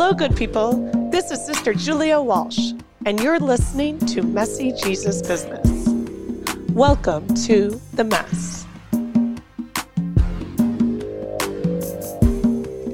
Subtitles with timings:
[0.00, 0.74] Hello, good people.
[1.10, 2.70] This is Sister Julia Walsh,
[3.04, 5.88] and you're listening to Messy Jesus Business.
[6.70, 8.57] Welcome to the mess.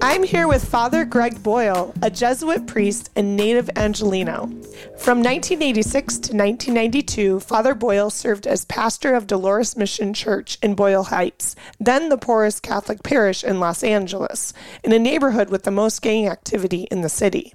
[0.06, 4.50] I'm here with Father Greg Boyle, a Jesuit priest and native Angeleno.
[5.00, 11.04] From 1986 to 1992, Father Boyle served as pastor of Dolores Mission Church in Boyle
[11.04, 16.02] Heights, then the poorest Catholic parish in Los Angeles, in a neighborhood with the most
[16.02, 17.54] gang activity in the city.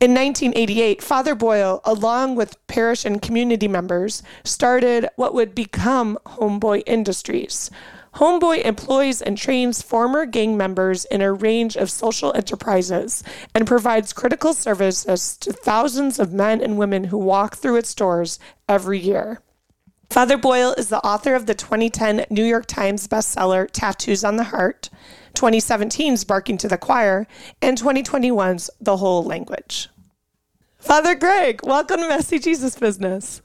[0.00, 6.82] In 1988, Father Boyle, along with parish and community members, started what would become Homeboy
[6.84, 7.70] Industries.
[8.14, 13.22] Homeboy employs and trains former gang members in a range of social enterprises
[13.54, 18.38] and provides critical services to thousands of men and women who walk through its doors
[18.68, 19.40] every year.
[20.10, 24.44] Father Boyle is the author of the 2010 New York Times bestseller Tattoos on the
[24.44, 24.90] Heart,
[25.34, 27.28] 2017's Barking to the Choir,
[27.62, 29.88] and 2021's The Whole Language.
[30.78, 33.40] Father Greg, welcome to Messy Jesus Business.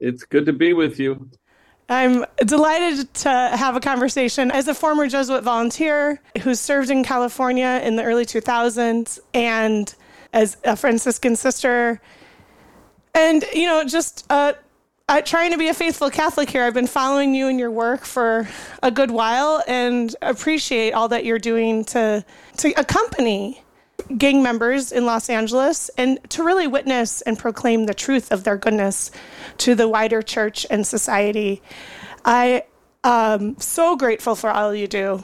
[0.00, 1.30] It's good to be with you.
[1.92, 7.80] I'm delighted to have a conversation as a former Jesuit volunteer who served in California
[7.84, 9.94] in the early 2000s and
[10.32, 12.00] as a Franciscan sister.
[13.14, 14.54] And, you know, just uh,
[15.24, 16.64] trying to be a faithful Catholic here.
[16.64, 18.48] I've been following you and your work for
[18.82, 22.24] a good while and appreciate all that you're doing to,
[22.56, 23.62] to accompany
[24.18, 28.56] gang members in Los Angeles and to really witness and proclaim the truth of their
[28.56, 29.10] goodness
[29.58, 31.62] to the wider church and society.
[32.24, 32.64] I
[33.04, 35.22] am so grateful for all you do.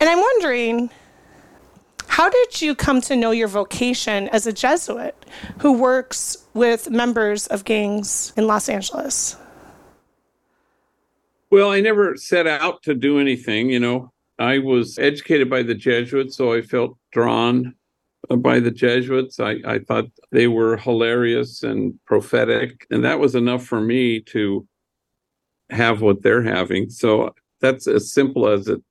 [0.00, 0.90] And I'm wondering,
[2.08, 5.26] how did you come to know your vocation as a Jesuit
[5.58, 9.36] who works with members of gangs in Los Angeles?
[11.50, 14.12] Well, I never set out to do anything, you know.
[14.38, 17.74] I was educated by the Jesuits, so I felt drawn
[18.38, 19.40] by the Jesuits.
[19.40, 24.66] I, I thought they were hilarious and prophetic, and that was enough for me to
[25.70, 26.90] have what they're having.
[26.90, 28.82] So that's as simple as it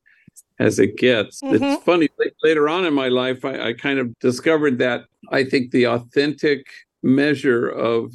[0.60, 1.42] as it gets.
[1.42, 1.64] Mm-hmm.
[1.64, 2.10] It's funny.
[2.44, 6.68] Later on in my life, I, I kind of discovered that I think the authentic
[7.04, 8.14] measure of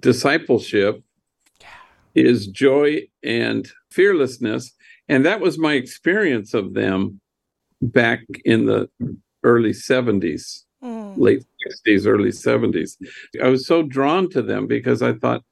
[0.00, 1.02] discipleship
[2.14, 4.72] is joy and fearlessness.
[5.08, 7.20] And that was my experience of them
[7.80, 8.88] back in the
[9.46, 11.16] early 70s, mm.
[11.16, 11.44] late
[11.86, 12.96] 60s, early 70s.
[13.42, 15.42] I was so drawn to them because I thought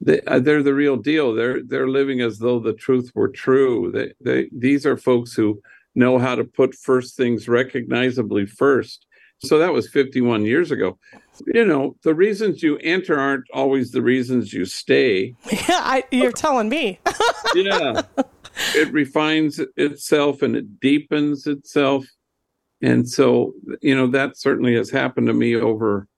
[0.00, 1.32] they, are uh, the real deal.
[1.32, 3.92] They're they're living as though the truth were true.
[3.94, 5.62] They, they these are folks who
[5.94, 9.06] know how to put first things recognizably first.
[9.44, 10.98] So that was 51 years ago.
[11.46, 15.34] You know, the reasons you enter aren't always the reasons you stay.
[15.50, 17.00] Yeah, I, you're telling me.
[17.54, 18.02] yeah.
[18.74, 22.04] It refines itself and it deepens itself
[22.82, 26.08] and so you know that certainly has happened to me over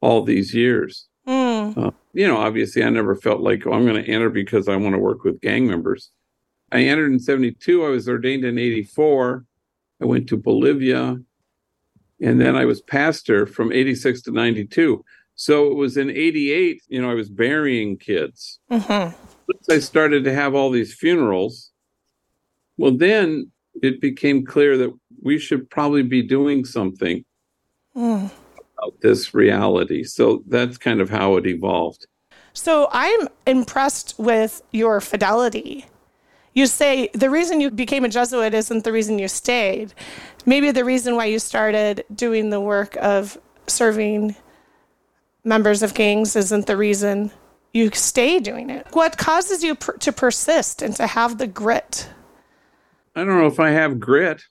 [0.00, 1.76] all these years mm.
[1.76, 4.76] uh, you know obviously i never felt like oh, i'm going to enter because i
[4.76, 6.10] want to work with gang members
[6.70, 9.44] i entered in 72 i was ordained in 84
[10.00, 11.18] i went to bolivia
[12.20, 15.04] and then i was pastor from 86 to 92
[15.34, 19.72] so it was in 88 you know i was burying kids mm-hmm.
[19.72, 21.70] i started to have all these funerals
[22.76, 23.50] well then
[23.82, 24.92] it became clear that
[25.22, 27.24] we should probably be doing something
[27.94, 28.30] mm.
[28.56, 30.04] about this reality.
[30.04, 32.06] So that's kind of how it evolved.
[32.52, 35.86] So I'm impressed with your fidelity.
[36.52, 39.94] You say the reason you became a Jesuit isn't the reason you stayed.
[40.46, 43.38] Maybe the reason why you started doing the work of
[43.68, 44.34] serving
[45.44, 47.30] members of gangs isn't the reason
[47.72, 48.86] you stay doing it.
[48.92, 52.08] What causes you per- to persist and to have the grit?
[53.14, 54.42] I don't know if I have grit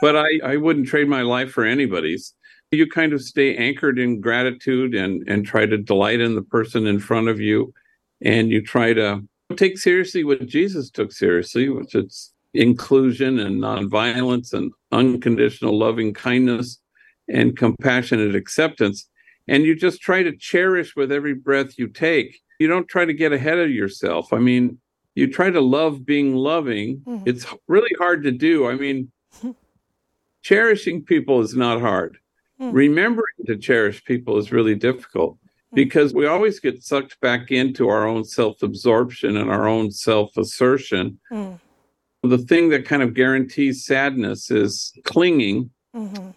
[0.00, 2.34] but I, I wouldn't trade my life for anybody's.
[2.70, 6.86] You kind of stay anchored in gratitude and, and try to delight in the person
[6.86, 7.72] in front of you.
[8.20, 9.22] And you try to
[9.56, 16.78] take seriously what Jesus took seriously, which is inclusion and nonviolence and unconditional loving kindness
[17.28, 19.08] and compassionate acceptance.
[19.46, 22.38] And you just try to cherish with every breath you take.
[22.58, 24.32] You don't try to get ahead of yourself.
[24.32, 24.78] I mean,
[25.14, 26.98] you try to love being loving.
[26.98, 27.28] Mm-hmm.
[27.28, 28.68] It's really hard to do.
[28.68, 29.10] I mean,
[30.42, 32.18] cherishing people is not hard.
[32.60, 32.72] Mm.
[32.72, 35.74] Remembering to cherish people is really difficult mm.
[35.74, 40.36] because we always get sucked back into our own self absorption and our own self
[40.36, 41.18] assertion.
[41.30, 41.60] Mm.
[42.22, 45.70] The thing that kind of guarantees sadness is clinging.
[45.94, 46.30] Mm-hmm.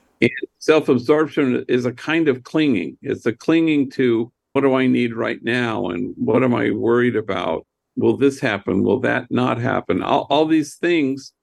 [0.60, 2.98] Self absorption is a kind of clinging.
[3.02, 5.88] It's a clinging to what do I need right now?
[5.88, 7.66] And what am I worried about?
[7.96, 8.84] Will this happen?
[8.84, 10.04] Will that not happen?
[10.04, 11.34] All, all these things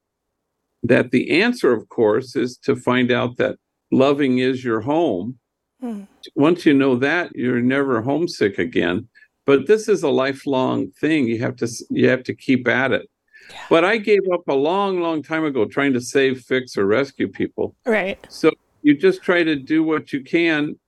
[0.83, 3.57] that the answer, of course, is to find out that
[3.91, 5.39] loving is your home
[5.81, 6.03] Hmm.
[6.35, 9.09] Once you know that, you're never homesick again.
[9.47, 11.27] But this is a lifelong thing.
[11.27, 13.09] You have to you have to keep at it.
[13.51, 13.57] Yeah.
[13.71, 17.29] But I gave up a long, long time ago trying to save, fix, or rescue
[17.29, 17.75] people.
[17.87, 18.19] Right.
[18.29, 18.51] So
[18.83, 20.79] you just try to do what you can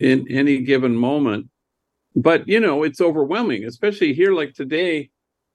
[0.00, 1.46] in any given moment.
[2.16, 5.10] But you know, it's overwhelming, especially here like today.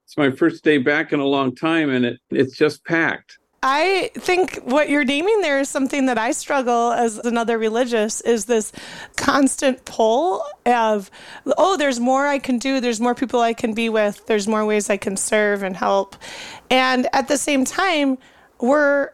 [0.06, 3.38] It's my first day back in a long time and it it's just packed.
[3.68, 8.46] I think what you're naming there is something that I struggle as another religious is
[8.46, 8.72] this
[9.18, 11.10] constant pull of,
[11.58, 14.68] oh, there's more I can do, there's more people I can be with, there's more
[14.68, 16.16] ways I can serve and help.
[16.70, 18.20] And at the same time,
[18.62, 19.10] we're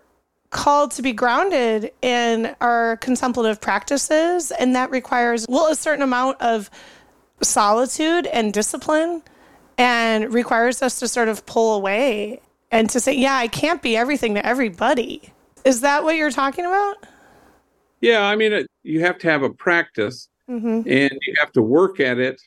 [0.50, 6.42] called to be grounded in our contemplative practices, and that requires, well, a certain amount
[6.42, 6.69] of
[7.42, 9.24] solitude and discipline
[9.77, 13.97] and requires us to sort of pull away and to say, yeah, I can't be
[13.97, 15.21] everything to everybody.
[15.65, 17.06] Is that what you're talking about?
[18.00, 20.89] Yeah, I mean, you have to have a practice mm-hmm.
[20.89, 22.41] and you have to work at it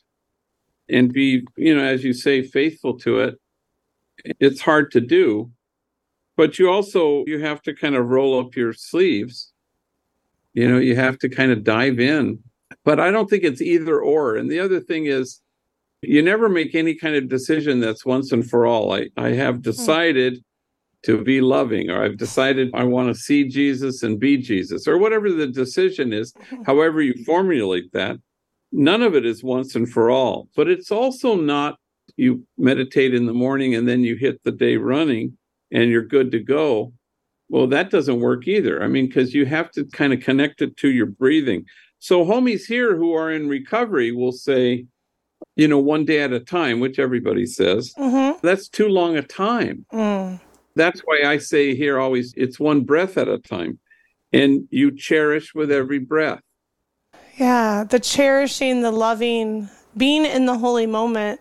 [0.89, 3.41] and be, you know, as you say, faithful to it.
[4.41, 5.51] It's hard to do,
[6.37, 9.53] but you also you have to kind of roll up your sleeves.
[10.55, 12.39] You know, you have to kind of dive in.
[12.85, 14.37] But I don't think it's either or.
[14.37, 15.41] And the other thing is
[16.09, 18.93] you never make any kind of decision that's once and for all.
[18.93, 19.63] I, I have hmm.
[19.63, 20.45] decided
[21.05, 24.97] to be loving, or I've decided I want to see Jesus and be Jesus, or
[24.97, 26.33] whatever the decision is,
[26.65, 28.17] however you formulate that.
[28.73, 31.79] None of it is once and for all, but it's also not
[32.17, 35.37] you meditate in the morning and then you hit the day running
[35.71, 36.93] and you're good to go.
[37.49, 38.83] Well, that doesn't work either.
[38.83, 41.65] I mean, because you have to kind of connect it to your breathing.
[41.99, 44.87] So, homies here who are in recovery will say,
[45.57, 48.39] you know, one day at a time, which everybody says, mm-hmm.
[48.47, 49.87] that's too long a time.
[49.93, 50.41] Mm.
[50.77, 53.79] That's why I say here always, it's one breath at a time.
[54.33, 56.41] And you cherish with every breath.
[57.37, 61.41] Yeah, the cherishing, the loving, being in the holy moment,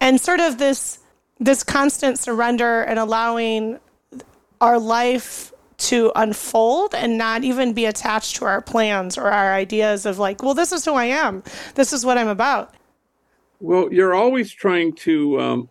[0.00, 0.98] and sort of this
[1.38, 3.78] this constant surrender and allowing
[4.60, 10.04] our life to unfold and not even be attached to our plans or our ideas
[10.04, 11.42] of like, well, this is who I am.
[11.74, 12.74] This is what I'm about.
[13.60, 15.68] Well, you're always trying to um,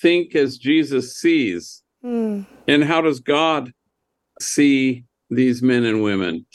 [0.00, 1.82] think as Jesus sees.
[2.04, 2.46] Mm.
[2.68, 3.72] And how does God
[4.40, 6.46] see these men and women?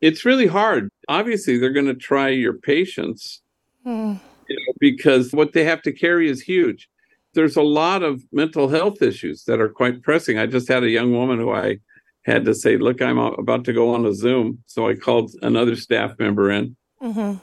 [0.00, 0.90] It's really hard.
[1.08, 3.42] Obviously, they're going to try your patience
[3.86, 4.18] mm.
[4.48, 6.88] you know, because what they have to carry is huge.
[7.34, 10.38] There's a lot of mental health issues that are quite pressing.
[10.38, 11.78] I just had a young woman who I
[12.24, 14.62] had to say, Look, I'm about to go on a Zoom.
[14.66, 16.76] So I called another staff member in.
[17.02, 17.38] Mm-hmm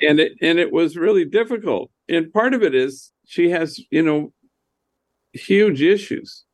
[0.00, 4.02] and it and it was really difficult and part of it is she has you
[4.02, 4.32] know
[5.32, 6.44] huge issues.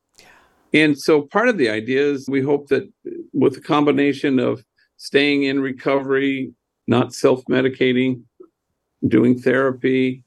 [0.72, 2.92] And so part of the idea is we hope that
[3.32, 4.62] with a combination of
[4.98, 6.52] staying in recovery
[6.86, 8.22] not self-medicating
[9.08, 10.22] doing therapy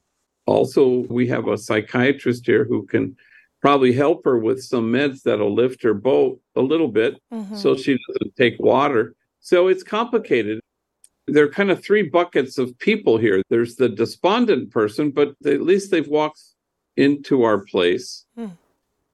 [0.46, 3.16] also we have a psychiatrist here who can
[3.60, 7.54] probably help her with some meds that'll lift her boat a little bit mm-hmm.
[7.54, 9.14] so she doesn't take water.
[9.40, 10.60] So it's complicated
[11.26, 13.42] there are kind of three buckets of people here.
[13.48, 16.40] There's the despondent person, but at least they've walked
[16.96, 18.26] into our place.
[18.36, 18.48] Hmm.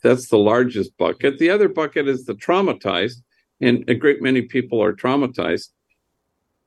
[0.02, 1.38] That's the largest bucket.
[1.38, 3.22] The other bucket is the traumatized,
[3.60, 5.68] and a great many people are traumatized,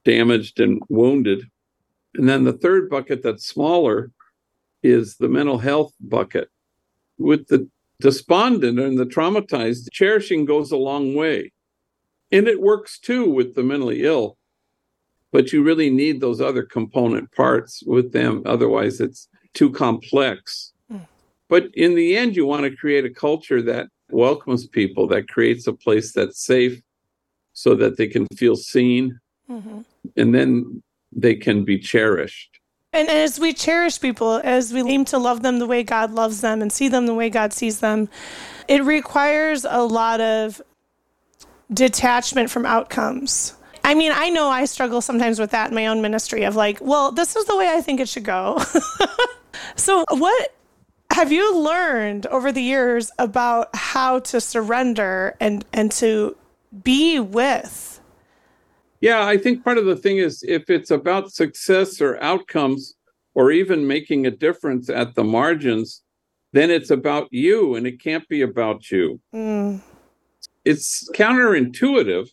[0.03, 1.45] damaged, and wounded.
[2.15, 4.11] And then the third bucket that's smaller
[4.83, 6.49] is the mental health bucket.
[7.17, 7.69] With the
[8.01, 11.51] despondent and the traumatized, cherishing goes a long way.
[12.31, 14.37] And it works too with the mentally ill
[15.31, 18.41] but you really need those other component parts with them.
[18.45, 20.73] Otherwise, it's too complex.
[20.91, 21.07] Mm.
[21.47, 25.67] But in the end, you want to create a culture that welcomes people, that creates
[25.67, 26.81] a place that's safe
[27.53, 29.19] so that they can feel seen
[29.49, 29.81] mm-hmm.
[30.17, 30.81] and then
[31.11, 32.59] they can be cherished.
[32.91, 36.41] And as we cherish people, as we aim to love them the way God loves
[36.41, 38.09] them and see them the way God sees them,
[38.67, 40.61] it requires a lot of
[41.71, 43.53] detachment from outcomes.
[43.89, 46.77] I mean, I know I struggle sometimes with that in my own ministry of like,
[46.79, 48.61] well, this is the way I think it should go.
[49.75, 50.53] so, what
[51.11, 56.37] have you learned over the years about how to surrender and and to
[56.83, 57.99] be with?
[59.01, 62.93] Yeah, I think part of the thing is if it's about success or outcomes
[63.33, 66.03] or even making a difference at the margins,
[66.53, 69.19] then it's about you and it can't be about you.
[69.33, 69.81] Mm.
[70.63, 72.29] It's counterintuitive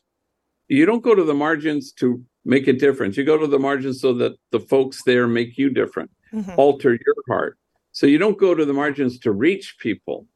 [0.68, 3.16] you don't go to the margins to make a difference.
[3.16, 6.52] You go to the margins so that the folks there make you different, mm-hmm.
[6.56, 7.58] alter your heart.
[7.92, 10.26] So you don't go to the margins to reach people.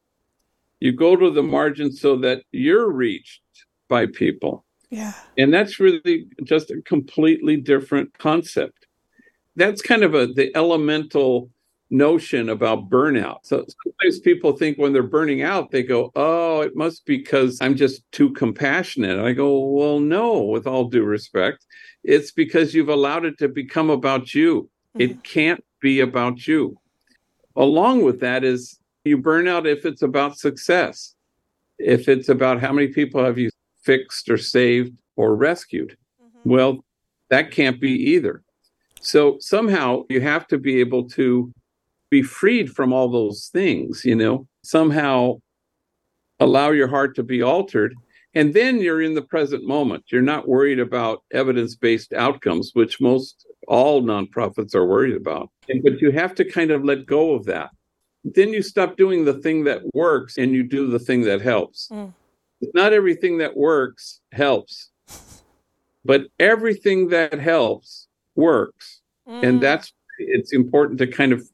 [0.80, 3.42] You go to the margins so that you're reached
[3.88, 4.64] by people.
[4.88, 5.12] Yeah.
[5.36, 8.86] And that's really just a completely different concept.
[9.56, 11.50] That's kind of a the elemental
[11.90, 13.38] notion about burnout.
[13.42, 17.58] So sometimes people think when they're burning out, they go, Oh, it must be because
[17.60, 19.18] I'm just too compassionate.
[19.18, 21.66] I go, Well, no, with all due respect.
[22.04, 24.70] It's because you've allowed it to become about you.
[24.96, 25.00] Mm-hmm.
[25.00, 26.78] It can't be about you.
[27.56, 31.14] Along with that is you burn out if it's about success,
[31.78, 33.50] if it's about how many people have you
[33.82, 35.96] fixed or saved or rescued.
[36.22, 36.50] Mm-hmm.
[36.50, 36.84] Well,
[37.30, 38.42] that can't be either.
[39.00, 41.52] So somehow you have to be able to
[42.10, 45.40] be freed from all those things, you know, somehow
[46.40, 47.94] allow your heart to be altered.
[48.34, 50.04] And then you're in the present moment.
[50.08, 55.50] You're not worried about evidence based outcomes, which most all nonprofits are worried about.
[55.82, 57.70] But you have to kind of let go of that.
[58.24, 61.88] Then you stop doing the thing that works and you do the thing that helps.
[61.90, 62.12] Mm.
[62.74, 64.90] Not everything that works helps,
[66.04, 69.00] but everything that helps works.
[69.26, 69.42] Mm.
[69.42, 71.48] And that's it's important to kind of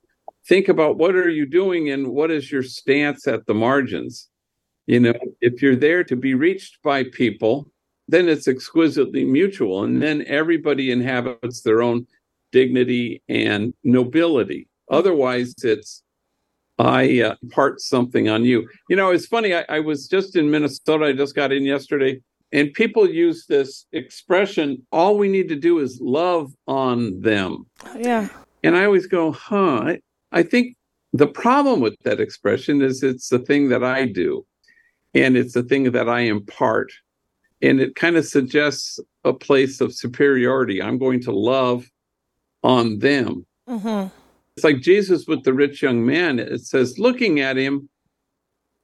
[0.49, 4.29] think about what are you doing and what is your stance at the margins?
[4.87, 7.71] You know if you're there to be reached by people
[8.09, 12.07] then it's exquisitely mutual and then everybody inhabits their own
[12.53, 14.69] dignity and nobility.
[14.91, 16.03] Otherwise it's
[16.79, 18.69] i uh, part something on you.
[18.89, 22.21] You know it's funny I, I was just in minnesota i just got in yesterday
[22.53, 27.67] and people use this expression all we need to do is love on them.
[27.99, 28.29] Yeah.
[28.63, 29.97] And i always go huh
[30.37, 30.77] I, think
[31.13, 34.47] the problem with that expression is it's the thing that I do,
[35.15, 36.93] and it's the thing that I impart.
[37.63, 40.83] And it kind of suggests a place of superiority.
[40.83, 41.91] I'm going to love
[42.63, 43.47] on them.
[43.67, 44.09] Mm-hmm.
[44.57, 46.39] It's like Jesus with the rich young man.
[46.39, 47.89] It says, looking at him,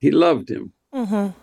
[0.01, 0.73] he loved him.
[0.95, 1.39] Mm-hmm.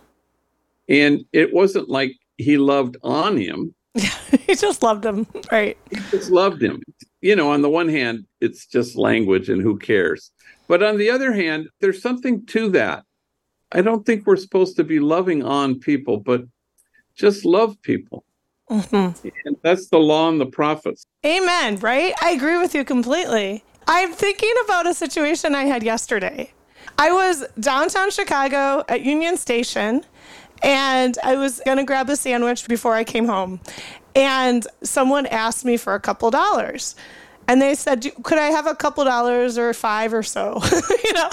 [0.90, 3.76] And it wasn't like he loved on him.
[3.94, 5.78] he just loved him, right?
[5.92, 6.82] He just loved him
[7.22, 10.32] you know, on the one hand, it's just language and who cares.
[10.68, 13.04] But on the other hand, there's something to that.
[13.72, 16.44] I don't think we're supposed to be loving on people, but
[17.16, 18.24] just love people.
[18.70, 19.28] Mm-hmm.
[19.46, 21.06] And that's the law and the prophets.
[21.26, 22.14] Amen, right?
[22.22, 23.64] I agree with you completely.
[23.88, 26.54] I'm thinking about a situation I had yesterday.
[26.98, 30.04] I was downtown Chicago at Union Station
[30.62, 33.60] and I was going to grab a sandwich before I came home.
[34.16, 36.96] And someone asked me for a couple dollars.
[37.48, 40.62] And they said, Could I have a couple dollars or five or so?
[41.04, 41.30] you know,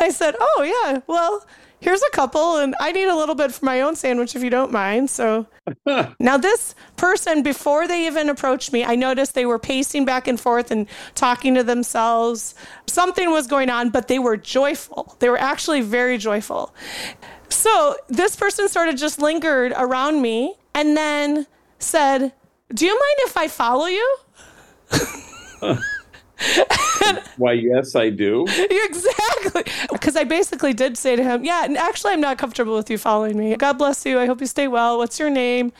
[0.00, 1.44] I said, Oh, yeah, well,
[1.82, 4.48] here's a couple, and I need a little bit for my own sandwich if you
[4.48, 5.10] don't mind.
[5.10, 5.46] So
[6.18, 10.40] now, this person, before they even approached me, I noticed they were pacing back and
[10.40, 12.54] forth and talking to themselves.
[12.86, 15.16] Something was going on, but they were joyful.
[15.18, 16.74] They were actually very joyful.
[17.52, 21.46] So this person sort of just lingered around me and then
[21.78, 22.32] said,
[22.74, 24.16] Do you mind if I follow you?
[27.36, 28.46] Why, yes, I do.
[28.70, 29.64] Exactly.
[29.90, 32.98] Because I basically did say to him, Yeah, and actually, I'm not comfortable with you
[32.98, 33.54] following me.
[33.56, 34.18] God bless you.
[34.18, 34.98] I hope you stay well.
[34.98, 35.72] What's your name?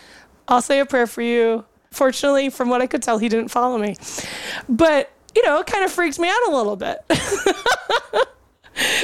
[0.49, 1.65] I'll say a prayer for you.
[1.91, 3.97] Fortunately, from what I could tell, he didn't follow me.
[4.69, 6.99] But, you know, it kind of freaked me out a little bit.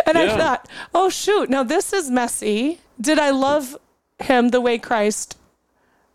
[0.06, 0.22] and yeah.
[0.22, 2.80] I thought, oh, shoot, now this is messy.
[3.00, 3.76] Did I love
[4.18, 5.38] him the way Christ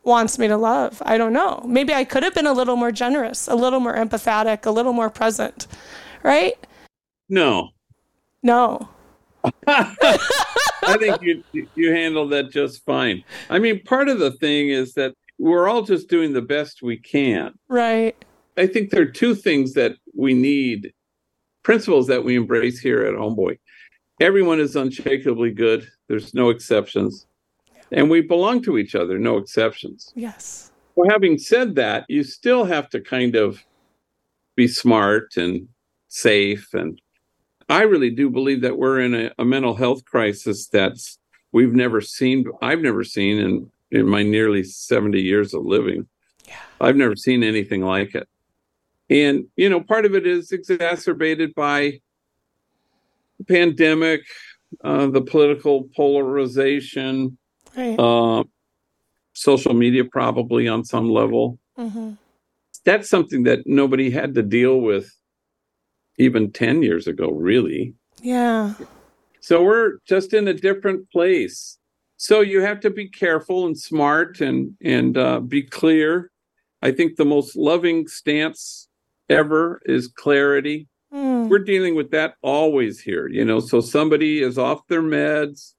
[0.03, 1.01] wants me to love.
[1.05, 1.63] I don't know.
[1.65, 4.93] Maybe I could have been a little more generous, a little more empathetic, a little
[4.93, 5.67] more present,
[6.23, 6.53] right?
[7.29, 7.69] No.
[8.41, 8.89] No.
[9.67, 11.43] I think you
[11.75, 13.23] you handled that just fine.
[13.49, 16.97] I mean, part of the thing is that we're all just doing the best we
[16.97, 17.53] can.
[17.67, 18.15] Right.
[18.55, 20.93] I think there are two things that we need,
[21.63, 23.57] principles that we embrace here at Homeboy.
[24.19, 25.87] Everyone is unshakably good.
[26.07, 27.25] There's no exceptions
[27.93, 30.11] and we belong to each other, no exceptions.
[30.15, 30.71] Yes.
[30.95, 33.63] Well, having said that, you still have to kind of
[34.55, 35.67] be smart and
[36.07, 36.73] safe.
[36.73, 36.99] And
[37.69, 41.19] I really do believe that we're in a, a mental health crisis that's
[41.51, 42.45] we've never seen.
[42.61, 46.07] I've never seen in in my nearly 70 years of living.
[46.47, 46.55] Yeah.
[46.81, 48.27] I've never seen anything like it.
[49.09, 51.99] And, you know, part of it is exacerbated by
[53.37, 54.21] the pandemic,
[54.83, 57.37] uh, the political polarization,
[57.75, 57.99] right.
[57.99, 58.43] uh,
[59.33, 61.59] social media, probably on some level.
[61.77, 62.13] Mm-hmm.
[62.85, 65.11] That's something that nobody had to deal with
[66.17, 67.93] even 10 years ago, really.
[68.21, 68.73] Yeah.
[69.39, 71.77] So we're just in a different place.
[72.17, 76.31] So you have to be careful and smart and and uh, be clear.
[76.81, 78.87] I think the most loving stance
[79.29, 80.87] ever is clarity.
[81.13, 81.49] Mm.
[81.49, 83.59] We're dealing with that always here, you know.
[83.59, 85.73] So somebody is off their meds,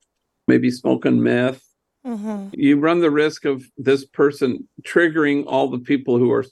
[0.46, 1.64] maybe smoking meth,
[2.06, 2.48] Mm-hmm.
[2.52, 6.44] You run the risk of this person triggering all the people who are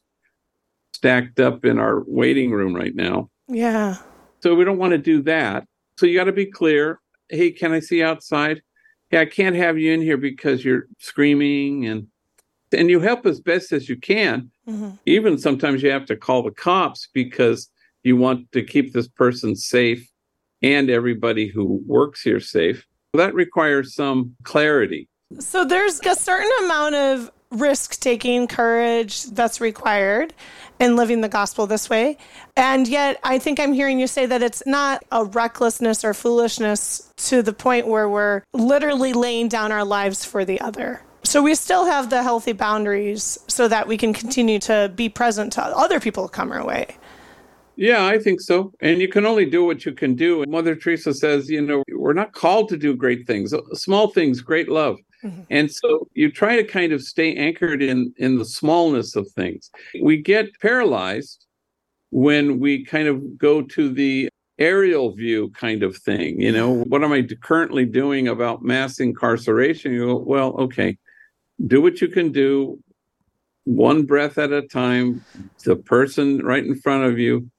[0.94, 3.28] stacked up in our waiting room right now.
[3.48, 3.96] Yeah.
[4.42, 5.64] So we don't want to do that.
[5.98, 7.00] So you got to be clear.
[7.28, 8.62] Hey, can I see outside?
[9.10, 12.06] Yeah, I can't have you in here because you're screaming and
[12.72, 14.50] and you help as best as you can.
[14.68, 14.90] Mm-hmm.
[15.06, 17.70] Even sometimes you have to call the cops because
[18.02, 20.08] you want to keep this person safe
[20.62, 22.86] and everybody who works here safe.
[23.14, 25.08] That requires some clarity.
[25.38, 30.32] So there's a certain amount of risk taking, courage that's required
[30.80, 32.16] in living the gospel this way.
[32.56, 37.12] And yet, I think I'm hearing you say that it's not a recklessness or foolishness
[37.18, 41.02] to the point where we're literally laying down our lives for the other.
[41.32, 45.50] So we still have the healthy boundaries so that we can continue to be present
[45.54, 46.94] to other people come our way.
[47.74, 48.70] Yeah, I think so.
[48.82, 50.42] And you can only do what you can do.
[50.42, 54.42] And Mother Teresa says, you know, we're not called to do great things, small things,
[54.42, 54.98] great love.
[55.24, 55.40] Mm-hmm.
[55.48, 59.70] And so you try to kind of stay anchored in in the smallness of things.
[60.02, 61.46] We get paralyzed
[62.10, 66.38] when we kind of go to the aerial view kind of thing.
[66.38, 69.94] You know, what am I currently doing about mass incarceration?
[69.94, 70.98] You go, well, okay,
[71.66, 72.78] do what you can do,
[73.64, 75.24] one breath at a time,
[75.64, 77.50] the person right in front of you,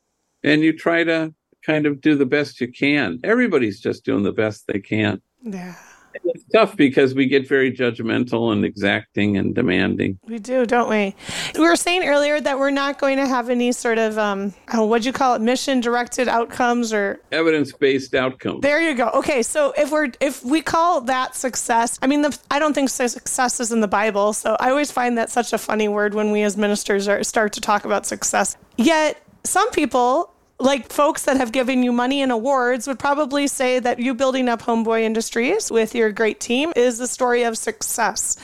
[0.44, 1.34] and you try to
[1.66, 3.20] kind of do the best you can.
[3.24, 5.22] Everybody's just doing the best they can.
[5.42, 5.76] Yeah.
[6.24, 10.20] It's tough because we get very judgmental and exacting and demanding.
[10.28, 11.16] We do, don't we?
[11.56, 14.86] We were saying earlier that we're not going to have any sort of um, oh,
[14.86, 18.62] what'd you call it, mission directed outcomes or evidence based outcomes.
[18.62, 19.10] There you go.
[19.10, 22.90] Okay, so if we're if we call that success, I mean, the, I don't think
[22.90, 26.32] success is in the Bible, so I always find that such a funny word when
[26.32, 28.58] we as ministers are, start to talk about success.
[28.78, 30.33] Yet some people
[30.64, 34.48] like folks that have given you money and awards would probably say that you building
[34.48, 38.38] up Homeboy Industries with your great team is the story of success.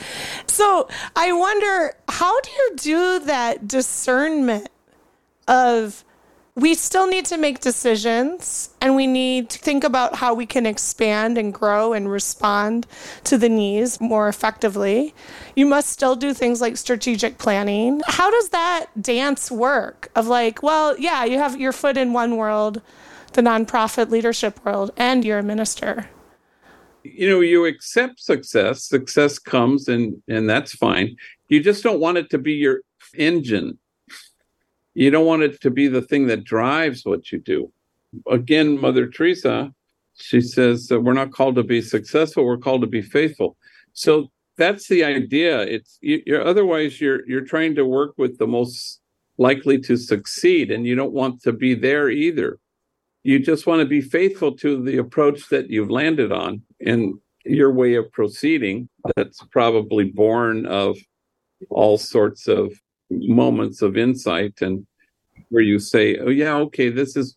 [0.46, 4.68] So I wonder, how do you do that discernment
[5.48, 6.04] of
[6.60, 10.66] we still need to make decisions and we need to think about how we can
[10.66, 12.86] expand and grow and respond
[13.24, 15.14] to the needs more effectively.
[15.56, 18.02] You must still do things like strategic planning.
[18.06, 22.36] How does that dance work of like, well, yeah, you have your foot in one
[22.36, 22.82] world,
[23.32, 26.10] the nonprofit leadership world, and you're a minister?
[27.04, 31.16] You know, you accept success, success comes and and that's fine.
[31.48, 32.82] You just don't want it to be your
[33.16, 33.78] engine
[34.94, 37.72] you don't want it to be the thing that drives what you do.
[38.28, 39.72] Again, Mother Teresa,
[40.14, 43.56] she says that we're not called to be successful, we're called to be faithful.
[43.92, 45.62] So that's the idea.
[45.62, 49.00] It's you're otherwise you're you're trying to work with the most
[49.38, 52.58] likely to succeed and you don't want to be there either.
[53.22, 57.72] You just want to be faithful to the approach that you've landed on and your
[57.72, 60.98] way of proceeding that's probably born of
[61.70, 62.72] all sorts of
[63.10, 64.86] moments of insight and
[65.48, 67.36] where you say, "Oh yeah, okay, this is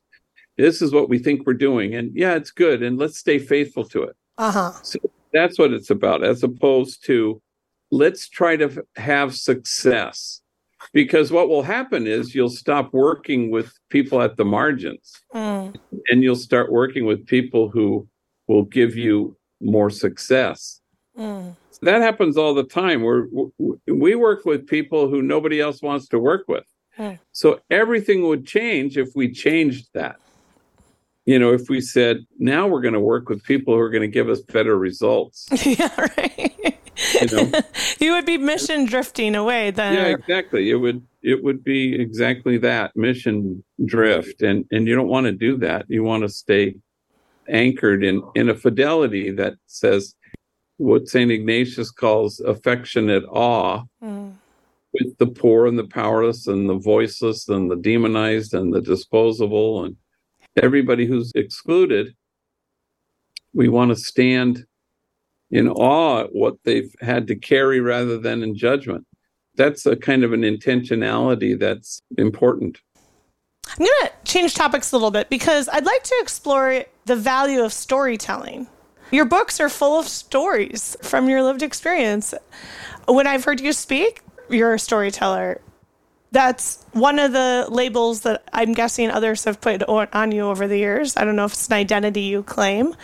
[0.57, 3.83] this is what we think we're doing, and yeah, it's good, and let's stay faithful
[3.86, 4.71] to it." Uh huh.
[4.83, 4.99] So
[5.33, 7.41] that's what it's about, as opposed to
[7.91, 10.39] let's try to have success.
[10.91, 15.73] Because what will happen is you'll stop working with people at the margins, mm.
[16.09, 18.05] and you'll start working with people who
[18.47, 20.81] will give you more success.
[21.17, 21.55] Mm
[21.86, 23.02] that happens all the time.
[23.02, 23.26] We're,
[23.88, 26.65] we work with people who nobody else wants to work with.
[26.96, 27.13] Hmm.
[27.32, 30.17] So everything would change if we changed that.
[31.26, 34.02] You know, if we said, now we're going to work with people who are going
[34.02, 35.48] to give us better results.
[35.65, 36.54] yeah, right.
[37.22, 37.52] You, know?
[38.00, 39.93] you would be mission drifting away then.
[39.93, 40.69] Yeah, exactly.
[40.69, 45.32] It would it would be exactly that mission drift and and you don't want to
[45.32, 45.86] do that.
[45.88, 46.76] You want to stay
[47.48, 50.15] anchored in in a fidelity that says
[50.77, 51.31] what St.
[51.31, 54.33] Ignatius calls affectionate awe mm.
[54.93, 59.86] with the poor and the powerless and the voiceless and the demonized and the disposable
[59.86, 59.95] and
[60.62, 62.15] everybody who's excluded.
[63.53, 64.65] We want to stand
[65.51, 69.05] in awe at what they've had to carry rather than in judgment.
[69.55, 72.79] That's a kind of an intentionality that's important.
[73.67, 77.63] I'm going to change topics a little bit because I'd like to explore the value
[77.63, 78.67] of storytelling
[79.13, 82.34] your books are full of stories from your lived experience.
[83.08, 85.62] When I've heard you speak, you're a storyteller.
[86.32, 90.78] That's one of the labels that I'm guessing others have put on you over the
[90.78, 91.15] years.
[91.15, 92.95] I don't know if it's an identity you claim,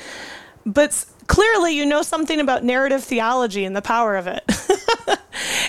[0.65, 4.43] but clearly you know something about narrative theology and the power of it.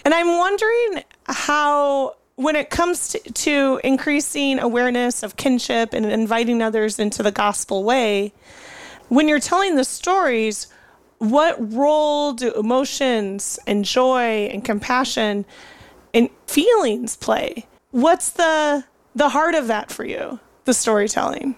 [0.07, 6.62] and I'm wondering how when it comes to, to, increasing awareness of kinship and inviting
[6.62, 8.33] others into the gospel way,
[9.11, 10.68] when you're telling the stories,
[11.18, 15.44] what role do emotions and joy and compassion
[16.14, 17.66] and feelings play?
[17.90, 21.57] What's the the heart of that for you, the storytelling?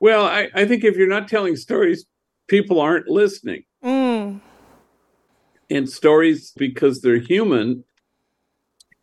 [0.00, 2.06] Well, I, I think if you're not telling stories,
[2.48, 3.64] people aren't listening.
[3.84, 4.40] Mm.
[5.68, 7.84] And stories, because they're human,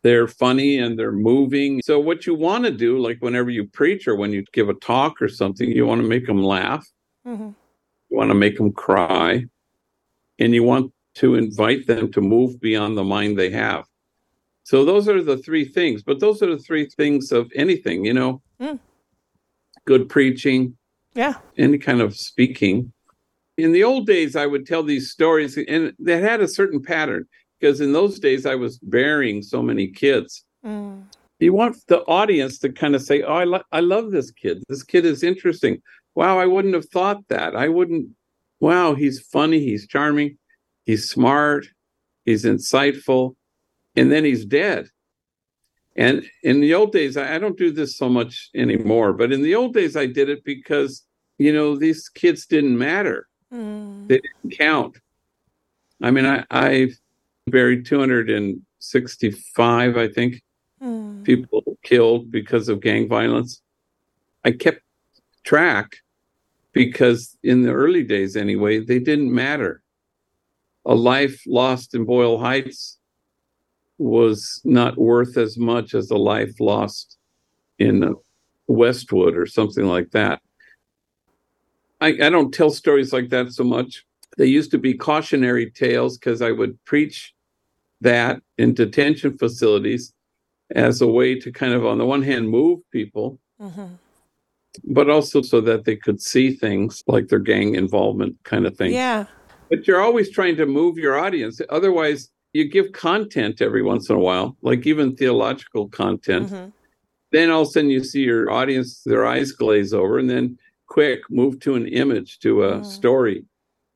[0.02, 1.80] they're funny and they're moving.
[1.82, 4.74] So, what you want to do, like whenever you preach or when you give a
[4.74, 6.86] talk or something, you want to make them laugh,
[7.24, 7.50] hmm
[8.10, 9.44] you want to make them cry,
[10.38, 13.84] and you want to invite them to move beyond the mind they have.
[14.64, 18.14] So, those are the three things, but those are the three things of anything, you
[18.14, 18.78] know, Mm.
[19.84, 20.76] good preaching,
[21.14, 21.34] Yeah.
[21.56, 22.92] any kind of speaking.
[23.56, 27.26] In the old days, I would tell these stories, and they had a certain pattern
[27.58, 30.44] because in those days I was burying so many kids.
[30.64, 31.04] Mm.
[31.40, 34.62] You want the audience to kind of say, "Oh, I, lo- I love this kid.
[34.68, 35.80] This kid is interesting.
[36.14, 37.54] Wow, I wouldn't have thought that.
[37.54, 38.08] I wouldn't.
[38.60, 39.60] Wow, he's funny.
[39.60, 40.36] He's charming.
[40.84, 41.66] He's smart.
[42.24, 43.36] He's insightful,
[43.94, 44.88] and then he's dead."
[45.96, 49.42] And in the old days, I, I don't do this so much anymore, but in
[49.42, 51.02] the old days, I did it because
[51.38, 54.06] you know these kids didn't matter Mm.
[54.08, 54.98] they didn't count.
[56.02, 56.90] I mean, I, I
[57.50, 60.42] buried 265, I think,
[60.80, 61.24] Mm.
[61.24, 63.60] people killed because of gang violence.
[64.44, 64.80] I kept
[65.42, 65.96] track
[66.72, 69.82] because in the early days, anyway, they didn't matter.
[70.86, 73.00] A life lost in Boyle Heights
[73.98, 77.18] was not worth as much as a life lost
[77.80, 78.14] in
[78.68, 80.40] Westwood or something like that.
[82.00, 84.04] I, I don't tell stories like that so much.
[84.36, 87.34] They used to be cautionary tales because I would preach
[88.00, 90.12] that in detention facilities
[90.74, 93.98] as a way to kind of, on the one hand, move people, Mhm.
[94.84, 98.92] but also so that they could see things like their gang involvement kind of thing.
[98.92, 99.24] Yeah.
[99.70, 101.60] But you're always trying to move your audience.
[101.70, 106.50] Otherwise, you give content every once in a while, like even theological content.
[106.50, 106.72] Mhm.
[107.32, 110.58] Then all of a sudden you see your audience, their eyes glaze over, and then
[110.86, 112.84] quick move to an image, to a Mm.
[112.86, 113.44] story,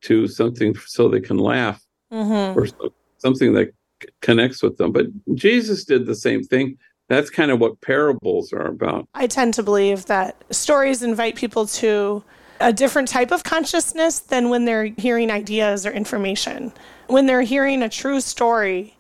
[0.03, 2.55] to something so they can laugh Mhm.
[2.57, 3.73] or so- something that
[4.21, 4.93] connects with them.
[4.93, 6.79] But Jesus did the same thing.
[7.09, 9.09] That's kind of what parables are about.
[9.15, 12.25] I tend to believe that stories invite people to
[12.61, 16.73] a different type of consciousness than when they're hearing ideas or information.
[17.09, 18.97] When they're hearing a true story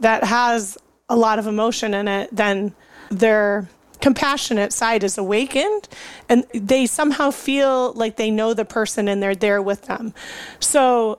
[0.00, 0.76] that has
[1.08, 2.74] a lot of emotion in it, then
[3.10, 3.68] their
[4.00, 5.88] compassionate side is awakened
[6.28, 10.12] and they somehow feel like they know the person and they're there with them.
[10.60, 11.18] So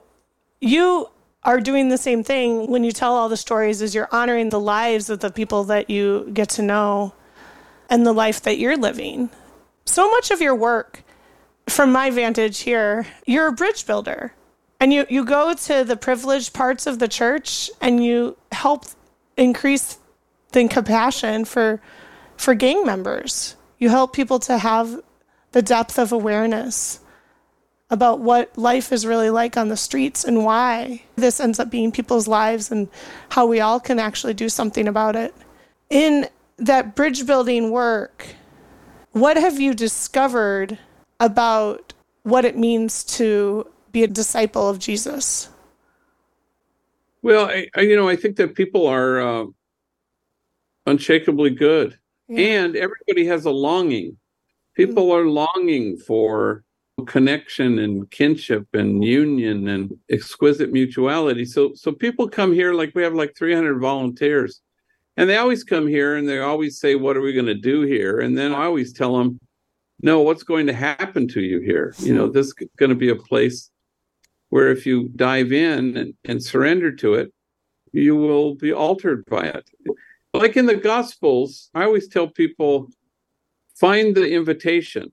[0.60, 1.08] you
[1.48, 4.60] are doing the same thing when you tell all the stories is you're honoring the
[4.60, 7.14] lives of the people that you get to know
[7.88, 9.30] and the life that you're living.
[9.86, 11.02] So much of your work,
[11.66, 14.34] from my vantage here, you're a bridge builder.
[14.78, 18.84] And you, you go to the privileged parts of the church and you help
[19.38, 19.96] increase
[20.52, 21.80] the compassion for
[22.36, 23.56] for gang members.
[23.78, 25.00] You help people to have
[25.52, 27.00] the depth of awareness
[27.90, 31.90] about what life is really like on the streets and why this ends up being
[31.90, 32.88] people's lives and
[33.30, 35.34] how we all can actually do something about it.
[35.88, 38.26] In that bridge building work,
[39.12, 40.78] what have you discovered
[41.18, 45.48] about what it means to be a disciple of Jesus?
[47.22, 49.46] Well, I, I, you know, I think that people are uh,
[50.86, 51.98] unshakably good,
[52.28, 52.64] Yeah.
[52.64, 54.18] and everybody has a longing.
[54.74, 56.62] People are longing for
[57.06, 61.44] connection and kinship and union and exquisite mutuality.
[61.44, 64.60] So, so people come here like we have like 300 volunteers,
[65.16, 67.82] and they always come here and they always say, "What are we going to do
[67.82, 69.38] here?" And then I always tell them,
[70.00, 71.94] "No, what's going to happen to you here?
[71.98, 73.70] You know, this is going to be a place."
[74.50, 77.34] Where if you dive in and, and surrender to it,
[77.92, 79.68] you will be altered by it.
[80.32, 82.88] Like in the Gospels, I always tell people
[83.74, 85.12] find the invitation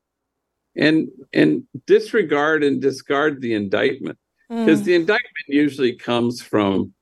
[0.76, 4.18] and and disregard and discard the indictment
[4.50, 4.86] because Mm.
[4.86, 6.94] the indictment usually comes from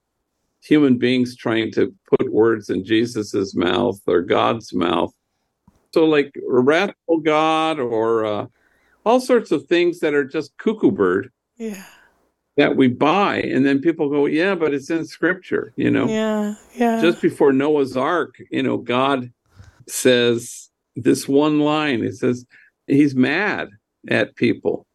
[0.62, 5.14] human beings trying to put words in Jesus's mouth or God's mouth.
[5.94, 8.46] So like a wrathful God or uh,
[9.06, 11.84] all sorts of things that are just cuckoo bird yeah.
[12.56, 16.56] that we buy and then people go yeah but it's in scripture you know Yeah.
[16.74, 17.02] Yeah.
[17.02, 19.32] just before noah's ark you know god
[19.88, 22.46] says this one line it says
[22.88, 23.70] he's mad
[24.10, 24.86] at people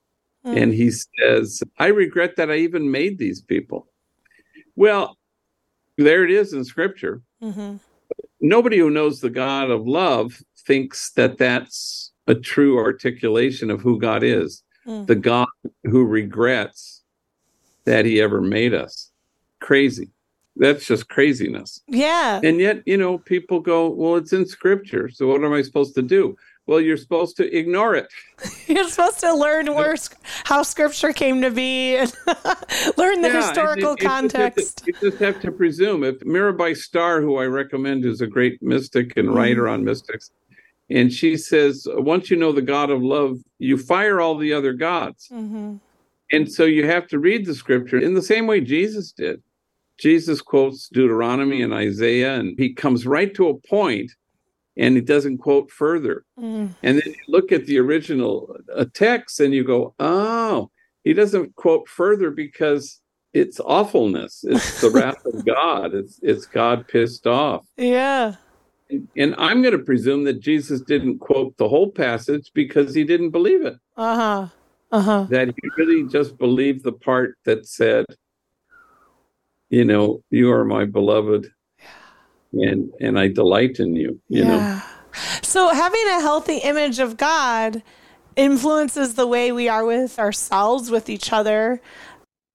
[0.46, 0.56] Mm.
[0.62, 3.88] and he says i regret that i even made these people
[4.76, 5.16] well
[5.96, 7.80] there it is in scripture Mhm.
[8.40, 13.98] nobody who knows the god of love thinks that that's a true articulation of who
[13.98, 15.06] god is Mm.
[15.08, 15.48] the god
[15.84, 17.02] who regrets
[17.84, 19.10] that he ever made us.
[19.60, 20.08] Crazy.
[20.56, 21.80] That's just craziness.
[21.88, 22.40] Yeah.
[22.42, 25.08] And yet, you know, people go, well, it's in scripture.
[25.08, 26.36] So what am I supposed to do?
[26.68, 28.12] Well, you're supposed to ignore it.
[28.66, 29.96] You're supposed to learn where
[30.44, 32.12] how scripture came to be and
[32.98, 34.82] learn the yeah, historical it, it, context.
[34.86, 36.04] You just, you just have to presume.
[36.04, 39.72] If Mirabai Starr, who I recommend, is a great mystic and writer mm.
[39.72, 40.30] on mystics,
[40.90, 44.74] and she says, once you know the God of love, you fire all the other
[44.74, 45.26] gods.
[45.32, 45.76] Mm-hmm.
[46.32, 49.42] And so you have to read the scripture in the same way Jesus did.
[49.98, 54.12] Jesus quotes Deuteronomy and Isaiah, and he comes right to a point
[54.78, 56.24] and he doesn't quote further.
[56.38, 56.74] Mm.
[56.82, 60.70] And then you look at the original uh, text and you go, oh,
[61.02, 63.00] he doesn't quote further because
[63.34, 64.44] it's awfulness.
[64.46, 65.94] It's the wrath of God.
[65.94, 67.66] It's it's God pissed off.
[67.76, 68.36] Yeah.
[68.88, 73.04] And, and I'm going to presume that Jesus didn't quote the whole passage because he
[73.04, 73.74] didn't believe it.
[73.96, 74.48] Uh huh.
[74.92, 75.26] Uh huh.
[75.28, 78.06] That he really just believed the part that said,
[79.68, 81.50] you know, you are my beloved
[82.52, 84.20] and and I delight in you.
[84.28, 84.44] You yeah.
[84.44, 84.82] know.
[85.42, 87.82] So having a healthy image of God
[88.36, 91.80] influences the way we are with ourselves, with each other.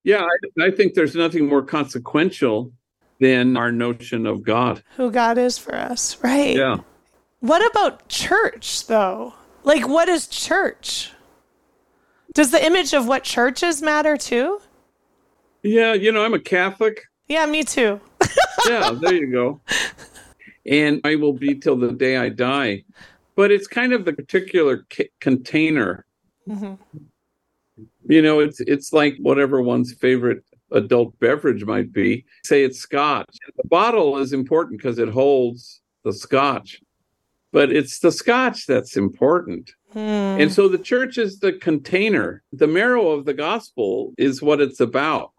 [0.04, 0.26] Yeah,
[0.60, 2.72] I, I think there's nothing more consequential
[3.20, 4.84] than our notion of God.
[4.98, 6.56] Who God is for us, right?
[6.56, 6.78] Yeah.
[7.40, 9.34] What about church, though?
[9.64, 11.12] Like, what is church?
[12.34, 14.60] Does the image of what churches matter too?
[15.62, 17.04] Yeah, you know, I'm a Catholic.
[17.28, 18.00] Yeah, me too.
[18.68, 19.62] yeah, there you go.
[20.66, 22.84] And I will be till the day I die.
[23.36, 26.06] But it's kind of the particular c- container.
[26.48, 26.76] Mm-hmm.
[28.08, 32.26] You know, it's it's like whatever one's favorite adult beverage might be.
[32.44, 33.38] Say it's scotch.
[33.58, 36.82] The bottle is important because it holds the scotch,
[37.52, 39.72] but it's the scotch that's important.
[39.94, 40.00] Hmm.
[40.00, 42.44] And so the church is the container.
[42.52, 45.32] The marrow of the gospel is what it's about.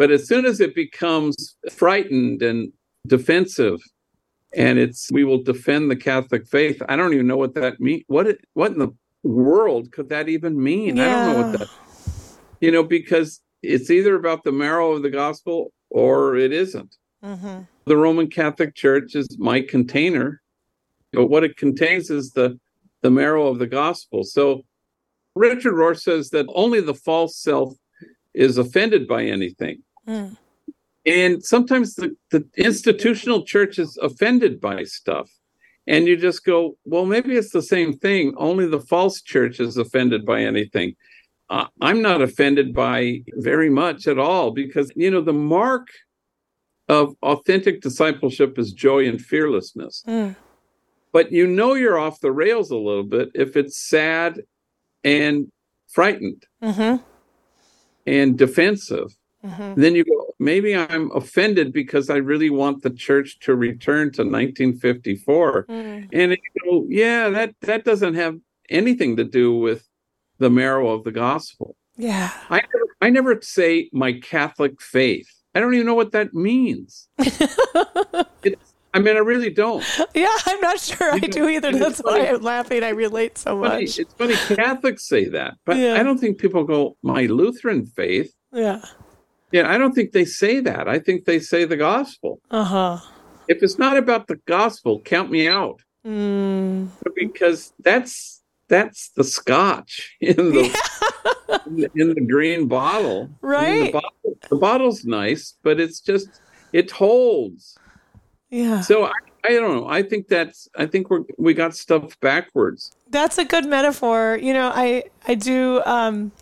[0.00, 2.72] But as soon as it becomes frightened and
[3.06, 3.78] defensive,
[4.54, 8.04] and it's we will defend the Catholic faith, I don't even know what that means.
[8.06, 8.92] What it, what in the
[9.24, 10.96] world could that even mean?
[10.96, 11.02] Yeah.
[11.02, 11.68] I don't know what that.
[12.62, 16.96] You know, because it's either about the marrow of the gospel or it isn't.
[17.22, 17.64] Mm-hmm.
[17.84, 20.40] The Roman Catholic Church is my container,
[21.12, 22.58] but what it contains is the
[23.02, 24.24] the marrow of the gospel.
[24.24, 24.62] So
[25.34, 27.74] Richard Rohr says that only the false self
[28.32, 29.82] is offended by anything.
[30.10, 30.36] Mm.
[31.06, 35.30] And sometimes the, the institutional church is offended by stuff.
[35.86, 38.34] And you just go, well, maybe it's the same thing.
[38.36, 40.94] Only the false church is offended by anything.
[41.48, 45.88] Uh, I'm not offended by very much at all because, you know, the mark
[46.88, 50.04] of authentic discipleship is joy and fearlessness.
[50.06, 50.36] Mm.
[51.12, 54.40] But you know you're off the rails a little bit if it's sad
[55.02, 55.50] and
[55.88, 57.02] frightened mm-hmm.
[58.06, 59.80] and defensive Mm-hmm.
[59.80, 64.22] Then you go, maybe I'm offended because I really want the church to return to
[64.22, 65.66] 1954.
[65.66, 66.08] Mm.
[66.12, 68.36] And you go, yeah, that that doesn't have
[68.68, 69.88] anything to do with
[70.38, 71.76] the marrow of the gospel.
[71.96, 72.30] Yeah.
[72.48, 75.28] I never, I never say my Catholic faith.
[75.54, 77.08] I don't even know what that means.
[78.92, 79.84] I mean, I really don't.
[80.14, 81.72] Yeah, I'm not sure I do either.
[81.72, 82.82] That's why I'm laughing.
[82.82, 83.98] I relate so much.
[83.98, 85.94] It's funny Catholics say that, but yeah.
[85.94, 88.34] I don't think people go, my Lutheran faith.
[88.52, 88.84] Yeah.
[89.52, 90.88] Yeah, I don't think they say that.
[90.88, 92.40] I think they say the gospel.
[92.50, 92.98] Uh huh.
[93.48, 95.80] If it's not about the gospel, count me out.
[96.06, 96.88] Mm.
[97.14, 100.80] Because that's that's the scotch in the,
[101.48, 101.58] yeah.
[101.66, 103.28] in, the in, the green bottle.
[103.42, 103.86] Right.
[103.86, 106.40] the, bottle, the bottle's nice, but it's just
[106.72, 107.76] it holds.
[108.48, 108.80] Yeah.
[108.80, 109.12] So I,
[109.44, 109.88] I don't know.
[109.88, 112.92] I think that's I think we're we got stuff backwards.
[113.08, 114.38] That's a good metaphor.
[114.40, 116.32] You know, I I do um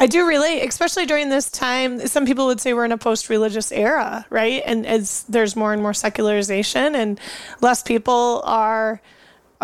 [0.00, 2.06] I do relate, especially during this time.
[2.06, 4.62] Some people would say we're in a post religious era, right?
[4.64, 7.20] And as there's more and more secularization and
[7.60, 9.02] less people are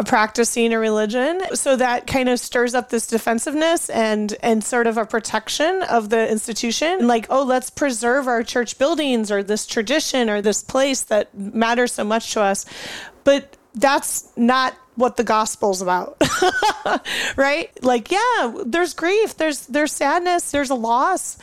[0.04, 1.40] practicing a religion.
[1.54, 6.10] So that kind of stirs up this defensiveness and and sort of a protection of
[6.10, 7.06] the institution.
[7.06, 11.92] Like, oh, let's preserve our church buildings or this tradition or this place that matters
[11.92, 12.66] so much to us.
[13.24, 16.16] But that's not what the gospel's about
[17.36, 17.70] right?
[17.82, 21.38] Like yeah there's grief there's there's sadness there's a loss.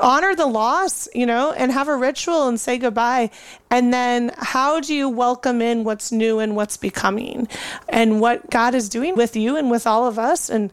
[0.00, 3.30] Honor the loss you know and have a ritual and say goodbye.
[3.70, 7.48] And then how do you welcome in what's new and what's becoming
[7.88, 10.48] and what god is doing with you and with all of us?
[10.48, 10.72] And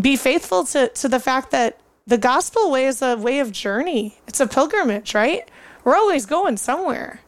[0.00, 4.18] be faithful to to the fact that the gospel way is a way of journey.
[4.26, 5.48] It's a pilgrimage right?
[5.84, 7.20] We're always going somewhere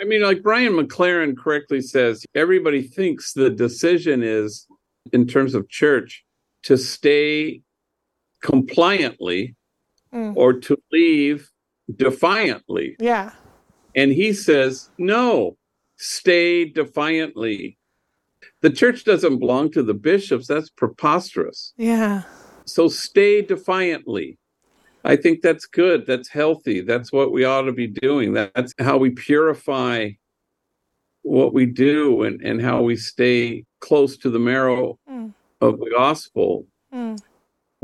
[0.00, 4.66] I mean, like Brian McLaren correctly says, everybody thinks the decision is,
[5.12, 6.24] in terms of church,
[6.64, 7.62] to stay
[8.42, 9.54] compliantly
[10.12, 10.34] Mm.
[10.36, 11.50] or to leave
[11.96, 12.96] defiantly.
[12.98, 13.32] Yeah.
[13.94, 15.58] And he says, no,
[15.96, 17.76] stay defiantly.
[18.62, 20.46] The church doesn't belong to the bishops.
[20.46, 21.74] That's preposterous.
[21.76, 22.22] Yeah.
[22.64, 24.37] So stay defiantly.
[25.08, 26.06] I think that's good.
[26.06, 26.82] That's healthy.
[26.82, 28.34] That's what we ought to be doing.
[28.34, 30.10] That's how we purify
[31.22, 35.32] what we do and, and how we stay close to the marrow Mm.
[35.62, 37.18] of the gospel Mm.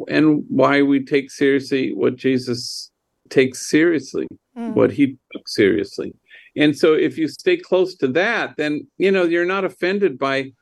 [0.09, 2.91] and why we take seriously what Jesus
[3.31, 4.75] takes seriously, Mm.
[4.75, 6.13] what he took seriously.
[6.57, 10.53] And so if you stay close to that, then you know you're not offended by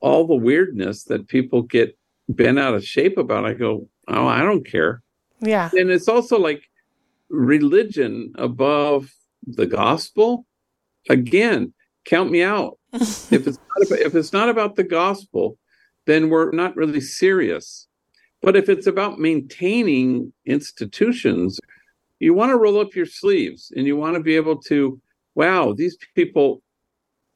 [0.00, 1.96] all the weirdness that people get
[2.30, 3.44] bent out of shape about.
[3.44, 5.02] I go, oh, I don't care.
[5.40, 5.70] Yeah.
[5.72, 6.62] And it's also like
[7.28, 9.12] religion above
[9.46, 10.46] the gospel.
[11.08, 11.72] Again,
[12.04, 12.78] count me out.
[12.92, 15.58] if it's not about, if it's not about the gospel,
[16.06, 17.88] then we're not really serious.
[18.42, 21.58] But if it's about maintaining institutions,
[22.20, 25.00] you want to roll up your sleeves and you want to be able to,
[25.34, 26.62] wow, these people,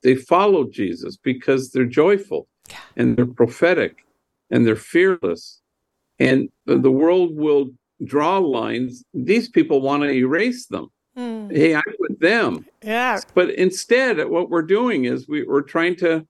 [0.02, 2.48] they follow Jesus because they're joyful
[2.96, 4.04] and they're prophetic
[4.50, 5.60] and they're fearless.
[6.18, 7.70] And the world will
[8.04, 9.04] draw lines.
[9.14, 10.88] These people want to erase them.
[11.16, 11.54] Mm.
[11.54, 12.64] Hey, I'm with them.
[12.82, 13.20] Yeah.
[13.34, 16.26] But instead, what we're doing is we, we're trying to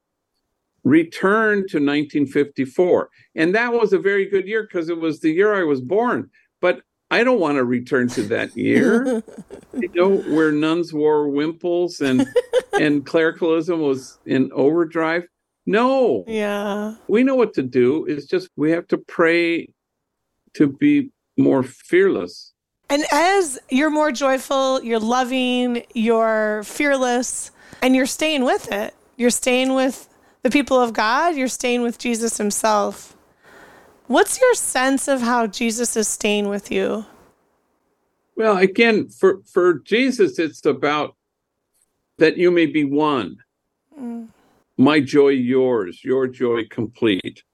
[0.85, 3.11] return to 1954.
[3.35, 6.31] And that was a very good year because it was the year I was born.
[6.61, 9.23] But I don't want to return to that year,
[9.75, 12.27] you know, where nuns wore wimples and
[12.81, 15.25] and clericalism was in overdrive.
[15.67, 16.95] No, Yeah.
[17.09, 18.07] we know what to do.
[18.07, 19.69] It's just we have to pray
[20.55, 22.53] to be more fearless.
[22.89, 27.51] And as you're more joyful, you're loving, you're fearless,
[27.83, 28.95] and you're staying with it.
[29.17, 30.09] You're staying with
[30.43, 33.17] the people of God, you're staying with Jesus himself.
[34.07, 37.05] What's your sense of how Jesus is staying with you?
[38.35, 41.15] Well, again, for for Jesus, it's about
[42.19, 43.37] that you may be one.
[43.99, 44.29] Mm.
[44.77, 47.45] My joy, yours, your joy complete.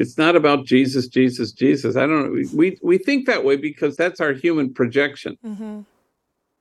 [0.00, 1.94] It's not about Jesus, Jesus, Jesus.
[1.94, 2.48] I don't know.
[2.54, 5.36] We we think that way because that's our human projection.
[5.44, 5.80] Mm-hmm.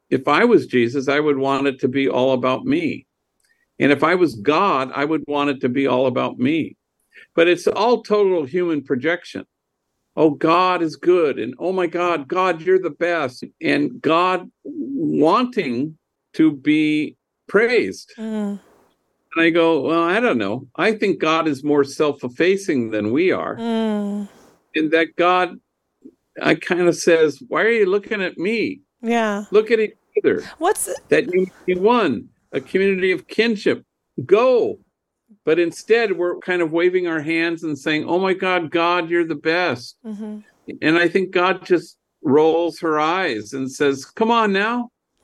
[0.10, 3.06] If I was Jesus, I would want it to be all about me.
[3.80, 6.76] And if I was God, I would want it to be all about me.
[7.34, 9.46] But it's all total human projection.
[10.18, 11.40] Oh, God is good.
[11.40, 13.46] And oh my God, God, you're the best.
[13.62, 15.98] And God wanting
[16.34, 17.16] to be
[17.48, 18.12] praised.
[18.18, 18.60] Mm.
[19.40, 20.68] And I go, well, I don't know.
[20.76, 23.56] I think God is more self effacing than we are.
[23.56, 24.28] Mm.
[24.76, 25.56] And that God,
[26.42, 28.82] I kind of says, why are you looking at me?
[29.02, 29.46] Yeah.
[29.52, 30.44] Look at each other.
[30.58, 33.86] What's that you one, a community of kinship.
[34.26, 34.80] Go.
[35.46, 39.24] But instead, we're kind of waving our hands and saying, Oh my God, God, you're
[39.24, 39.96] the best.
[40.06, 40.44] Mhm.
[40.82, 44.90] And I think God just rolls her eyes and says, Come on now.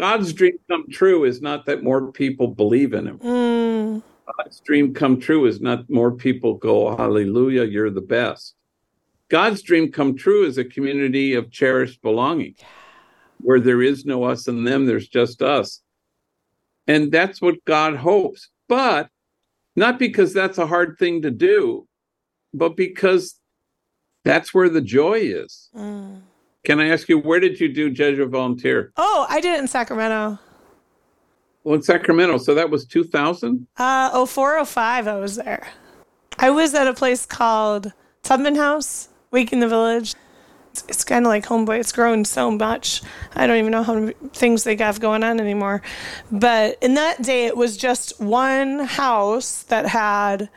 [0.00, 3.18] God's dream come true is not that more people believe in him.
[3.18, 4.02] Mm.
[4.38, 8.54] God's dream come true is not more people go, Hallelujah, you're the best.
[9.28, 12.54] God's dream come true is a community of cherished belonging
[13.42, 15.82] where there is no us and them, there's just us.
[16.86, 18.48] And that's what God hopes.
[18.68, 19.10] But
[19.76, 21.86] not because that's a hard thing to do,
[22.54, 23.38] but because
[24.24, 25.68] that's where the joy is.
[25.74, 26.22] Mm.
[26.64, 28.92] Can I ask you, where did you do Jesuit volunteer?
[28.96, 30.38] Oh, I did it in Sacramento.
[31.64, 32.38] Well, in Sacramento.
[32.38, 33.66] So that was 2000?
[33.76, 35.68] Uh, 04, 05, I was there.
[36.38, 37.92] I was at a place called
[38.22, 40.14] Tubman House, Waking the Village.
[40.70, 41.80] It's, it's kind of like Homeboy.
[41.80, 43.02] It's grown so much.
[43.34, 45.82] I don't even know how many things they have going on anymore.
[46.30, 50.48] But in that day, it was just one house that had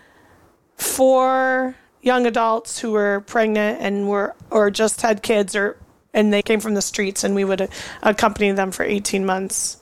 [0.75, 5.77] four young adults who were pregnant and were or just had kids or
[6.13, 7.69] and they came from the streets and we would
[8.03, 9.77] accompany them for 18 months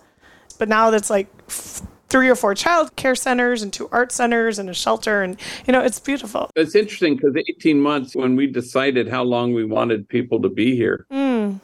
[0.57, 4.59] but now that's like f- three or four child care centers and two art centers
[4.59, 8.47] and a shelter and you know it's beautiful It's interesting because 18 months, when we
[8.47, 11.59] decided how long we wanted people to be here, mm.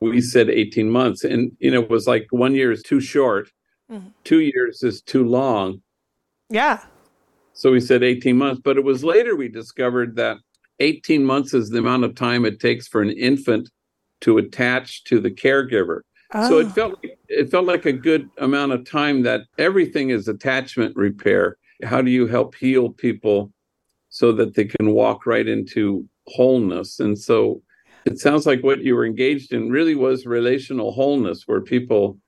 [0.00, 1.22] we said 18 months.
[1.24, 3.50] And, you know, it was like one year is too short,
[3.90, 4.12] Mhm.
[4.24, 5.80] two years is too long.
[6.50, 6.78] yeah
[7.54, 8.60] So we said 18 months.
[8.64, 10.38] But it was later we discovered that
[10.80, 13.70] 18 months is the amount of time it takes for an infant
[14.22, 16.00] to attach to the caregiver.
[16.32, 16.58] So Oh.
[16.60, 16.70] it ah.
[16.70, 21.56] felt it felt like a good amount of time that everything is attachment repair.
[21.84, 23.52] How do you help heal people
[24.08, 27.00] so that they can walk right into wholeness?
[27.00, 27.62] And so
[28.06, 32.18] it sounds like what you were engaged in really was relational wholeness, where people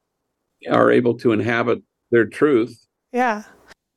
[0.71, 3.43] are able to inhabit their truth yeah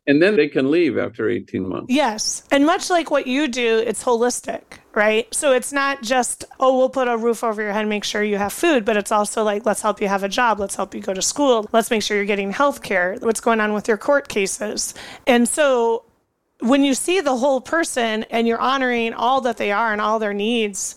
[0.07, 1.93] And then they can leave after 18 months.
[1.93, 2.43] Yes.
[2.49, 4.61] And much like what you do, it's holistic,
[4.95, 5.27] right?
[5.35, 8.37] So it's not just, oh, we'll put a roof over your head make sure you
[8.37, 10.61] have food, but it's also like, let's help you have a job.
[10.61, 11.69] Let's help you go to school.
[11.73, 13.17] Let's make sure you're getting health care.
[13.19, 14.93] What's going on with your court cases.
[15.27, 16.05] And so
[16.61, 20.19] when you see the whole person and you're honoring all that they are and all
[20.19, 20.95] their needs,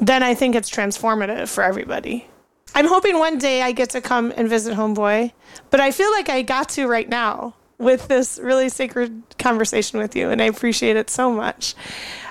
[0.00, 2.26] then I think it's transformative for everybody.
[2.74, 5.32] I'm hoping one day I get to come and visit Homeboy,
[5.70, 10.14] but I feel like I got to right now with this really sacred conversation with
[10.14, 11.74] you, and I appreciate it so much.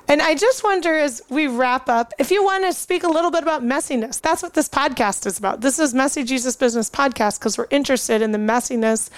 [0.08, 3.30] And I just wonder as we wrap up, if you want to speak a little
[3.30, 5.62] bit about messiness, that's what this podcast is about.
[5.62, 9.10] This is Messy Jesus Business Podcast because we're interested in the messiness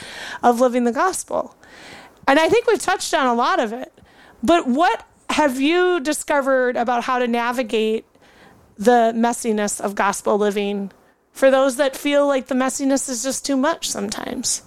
[0.44, 1.56] of living the gospel.
[2.28, 3.94] And I think we've touched on a lot of it.
[4.44, 8.06] But what have you discovered about how to navigate
[8.78, 10.92] the messiness of gospel living
[11.32, 14.64] for those that feel like the messiness is just too much sometimes?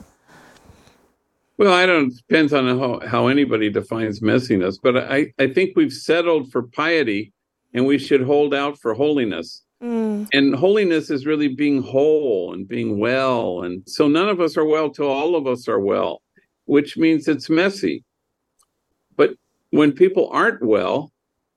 [1.57, 5.77] Well, I don't It depends on how, how anybody defines messiness, but I, I think
[5.77, 7.33] we've settled for piety
[7.73, 9.63] and we should hold out for holiness.
[9.83, 10.29] Mm.
[10.33, 13.63] And holiness is really being whole and being well.
[13.63, 16.23] And so none of us are well till all of us are well,
[16.65, 18.03] which means it's messy.
[19.17, 19.35] But
[19.71, 21.13] when people aren't well,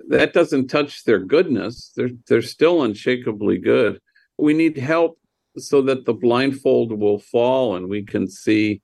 [0.09, 1.91] that doesn't touch their goodness.
[1.95, 3.99] They're they're still unshakably good.
[4.37, 5.19] We need help
[5.57, 8.81] so that the blindfold will fall and we can see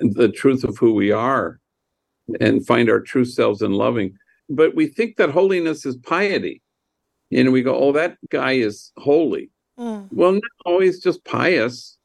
[0.00, 1.60] the truth of who we are
[2.40, 4.16] and find our true selves in loving.
[4.48, 6.62] But we think that holiness is piety.
[7.32, 9.50] And we go, oh, that guy is holy.
[9.78, 10.08] Mm.
[10.12, 11.96] Well, no, he's just pious.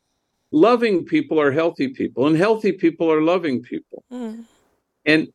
[0.52, 4.04] Loving people are healthy people, and healthy people are loving people.
[4.12, 4.46] Mm.
[5.06, 5.28] And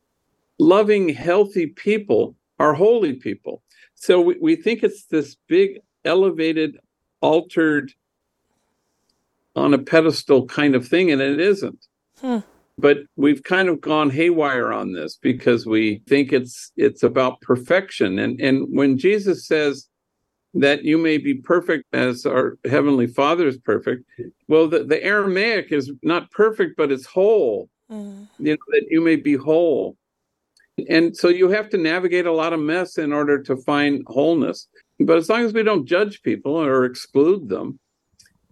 [0.58, 3.62] loving, healthy people are holy people.
[3.96, 6.78] So we, we think it's this big, elevated,
[7.20, 7.92] altered,
[9.56, 11.86] on a pedestal kind of thing, and it isn't.
[12.20, 12.38] Hmm.
[12.78, 18.18] But we've kind of gone haywire on this because we think it's it's about perfection.
[18.18, 19.86] And and when Jesus says
[20.54, 24.04] that you may be perfect as our heavenly Father is perfect,
[24.48, 27.68] well, the, the Aramaic is not perfect, but it's whole.
[27.90, 28.28] Mm.
[28.38, 29.96] You know that you may be whole.
[30.88, 34.66] And so you have to navigate a lot of mess in order to find wholeness.
[34.98, 37.78] But as long as we don't judge people or exclude them,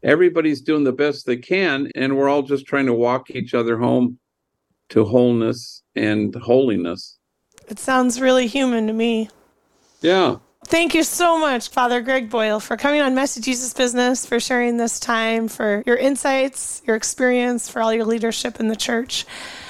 [0.03, 1.91] everybody's doing the best they can.
[1.95, 4.19] And we're all just trying to walk each other home
[4.91, 7.19] to wholeness and holiness.
[7.69, 9.29] It sounds really human to me.
[10.01, 10.37] Yeah.
[10.67, 14.77] Thank you so much, Father Greg Boyle, for coming on Messy Jesus Business, for sharing
[14.77, 19.25] this time, for your insights, your experience, for all your leadership in the church.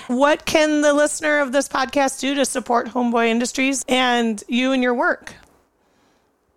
[0.09, 4.83] What can the listener of this podcast do to support Homeboy Industries and you and
[4.83, 5.35] your work?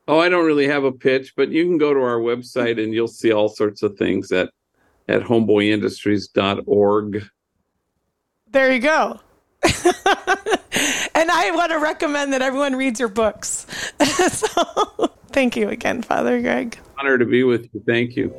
[0.08, 2.94] Oh, I don't really have a pitch, but you can go to our website and
[2.94, 4.50] you'll see all sorts of things at
[5.08, 7.24] at homeboyindustries.org.
[8.50, 9.20] There you go.
[9.64, 13.66] and I want to recommend that everyone reads your books.
[14.30, 16.80] so thank you again, Father Greg.
[16.98, 17.84] Honor to be with you.
[17.86, 18.36] Thank you.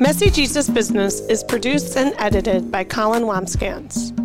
[0.00, 4.17] Messy Jesus Business is produced and edited by Colin Wambsgans.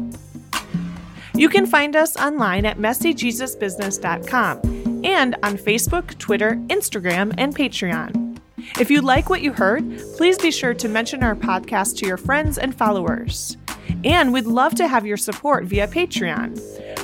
[1.36, 8.40] You can find us online at messyjesusbusiness.com and on Facebook, Twitter, Instagram, and Patreon.
[8.80, 9.84] If you like what you heard,
[10.16, 13.58] please be sure to mention our podcast to your friends and followers.
[14.04, 16.60] And we'd love to have your support via Patreon.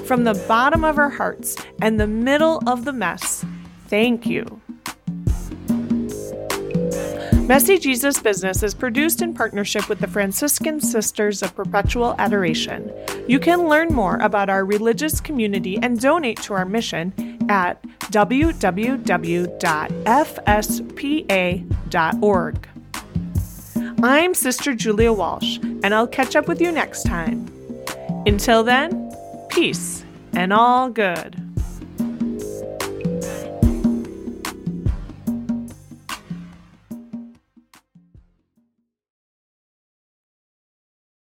[0.06, 3.46] From the bottom of our hearts and the middle of the mess,
[3.88, 4.62] thank you.
[7.50, 12.94] Messy Jesus Business is produced in partnership with the Franciscan Sisters of Perpetual Adoration.
[13.28, 17.12] You can learn more about our religious community and donate to our mission
[17.50, 17.82] at
[18.12, 18.60] www.fspa.org.
[24.04, 27.52] I'm Sister Julia Walsh, and I'll catch up with you next time.
[28.28, 29.12] Until then,
[29.50, 31.49] peace and all good.